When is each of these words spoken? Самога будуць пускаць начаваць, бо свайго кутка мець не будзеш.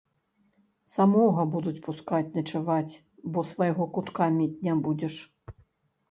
Самога 0.91 1.43
будуць 1.55 1.81
пускаць 1.87 2.33
начаваць, 2.37 2.93
бо 3.35 3.43
свайго 3.51 3.87
кутка 3.97 4.23
мець 4.39 4.63
не 4.69 4.73
будзеш. 4.89 5.15